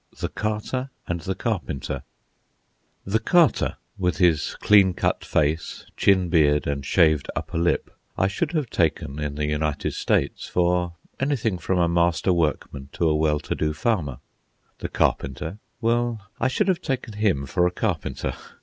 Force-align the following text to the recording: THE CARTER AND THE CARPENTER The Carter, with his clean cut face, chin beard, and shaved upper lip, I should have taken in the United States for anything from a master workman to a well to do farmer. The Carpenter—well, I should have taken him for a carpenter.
THE 0.19 0.29
CARTER 0.29 0.89
AND 1.07 1.19
THE 1.21 1.35
CARPENTER 1.35 2.01
The 3.05 3.19
Carter, 3.19 3.77
with 3.99 4.17
his 4.17 4.55
clean 4.55 4.95
cut 4.95 5.23
face, 5.23 5.85
chin 5.95 6.27
beard, 6.29 6.65
and 6.65 6.83
shaved 6.83 7.29
upper 7.35 7.59
lip, 7.59 7.91
I 8.17 8.27
should 8.27 8.53
have 8.53 8.71
taken 8.71 9.19
in 9.19 9.35
the 9.35 9.45
United 9.45 9.93
States 9.93 10.47
for 10.47 10.95
anything 11.19 11.59
from 11.59 11.77
a 11.77 11.87
master 11.87 12.33
workman 12.33 12.89
to 12.93 13.07
a 13.07 13.15
well 13.15 13.39
to 13.41 13.53
do 13.53 13.73
farmer. 13.73 14.17
The 14.79 14.89
Carpenter—well, 14.89 16.19
I 16.39 16.47
should 16.47 16.67
have 16.67 16.81
taken 16.81 17.13
him 17.13 17.45
for 17.45 17.67
a 17.67 17.71
carpenter. 17.71 18.33